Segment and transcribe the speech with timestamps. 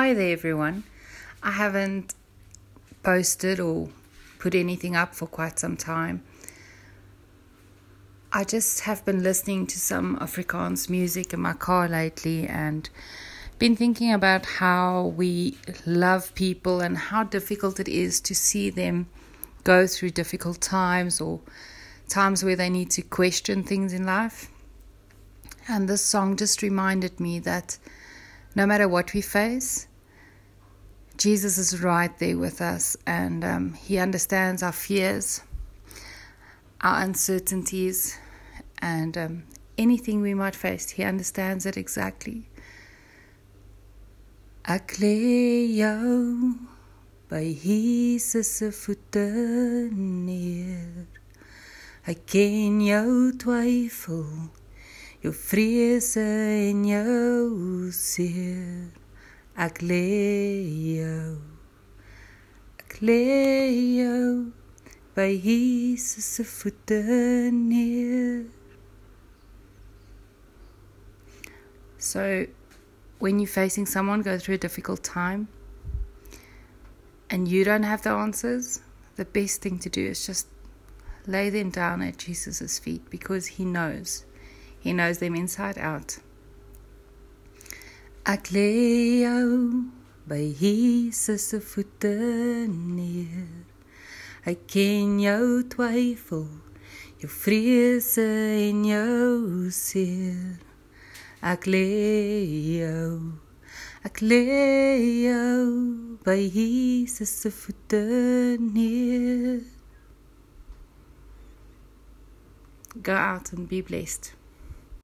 [0.00, 0.84] Hi there, everyone.
[1.42, 2.14] I haven't
[3.02, 3.88] posted or
[4.38, 6.22] put anything up for quite some time.
[8.32, 12.88] I just have been listening to some Afrikaans music in my car lately and
[13.58, 19.08] been thinking about how we love people and how difficult it is to see them
[19.64, 21.40] go through difficult times or
[22.08, 24.48] times where they need to question things in life.
[25.66, 27.78] And this song just reminded me that
[28.58, 29.86] no matter what we face,
[31.16, 35.42] Jesus is right there with us and um, He understands our fears,
[36.80, 38.18] our uncertainties,
[38.82, 39.44] and um,
[39.78, 40.90] anything we might face.
[40.90, 42.48] He understands it exactly.
[44.66, 46.58] Ek lê jou
[47.30, 49.28] by Jesus se voete
[49.94, 51.06] neer.
[52.10, 54.26] Hy ken jou twyfel
[55.22, 56.26] jou vrese
[56.70, 58.90] en jou se
[67.50, 68.46] neer
[71.98, 72.46] so
[73.18, 75.48] when you're facing someone go through a difficult time
[77.30, 78.80] and you don't have the answers
[79.16, 80.46] the best thing to do is just
[81.26, 84.24] lay them down at Jesus' feet because he knows
[84.80, 86.18] He knows them inside out.
[88.28, 89.88] Ek lê jou
[90.28, 92.12] by Jesus se voete
[92.68, 93.64] neer.
[94.44, 96.44] Hy ken jou twyfel,
[97.22, 98.28] jou vrese
[98.68, 100.60] en jou seer.
[101.40, 101.86] Ek lê
[102.84, 103.38] jou
[104.06, 104.44] Ek lê
[105.26, 105.64] jou
[106.22, 108.04] by Jesus se voete
[108.62, 109.64] neer.
[113.02, 114.37] Go out and be blessed.